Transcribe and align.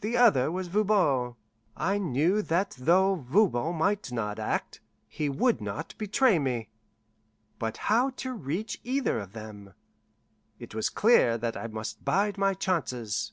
The 0.00 0.16
other 0.16 0.50
was 0.50 0.66
Voban. 0.66 1.36
I 1.76 1.96
knew 1.96 2.42
that 2.42 2.70
though 2.76 3.14
Voban 3.14 3.76
might 3.76 4.10
not 4.10 4.40
act, 4.40 4.80
he 5.06 5.28
would 5.28 5.60
not 5.60 5.94
betray 5.98 6.40
me. 6.40 6.70
But 7.60 7.76
how 7.86 8.10
to 8.16 8.32
reach 8.34 8.80
either 8.82 9.20
of 9.20 9.34
them? 9.34 9.74
It 10.58 10.74
was 10.74 10.90
clear 10.90 11.38
that 11.38 11.56
I 11.56 11.68
must 11.68 12.04
bide 12.04 12.36
my 12.38 12.54
chances. 12.54 13.30